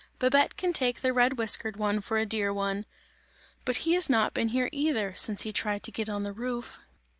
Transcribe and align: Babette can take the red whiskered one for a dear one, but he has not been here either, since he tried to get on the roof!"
Babette 0.17 0.57
can 0.57 0.73
take 0.73 1.01
the 1.01 1.13
red 1.13 1.37
whiskered 1.37 1.77
one 1.77 2.01
for 2.01 2.17
a 2.17 2.25
dear 2.25 2.51
one, 2.51 2.87
but 3.65 3.75
he 3.85 3.93
has 3.93 4.09
not 4.09 4.33
been 4.33 4.47
here 4.47 4.67
either, 4.71 5.13
since 5.15 5.43
he 5.43 5.53
tried 5.53 5.83
to 5.83 5.91
get 5.91 6.09
on 6.09 6.23
the 6.23 6.33
roof!" 6.33 6.79